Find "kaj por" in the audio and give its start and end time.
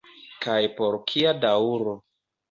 0.45-0.97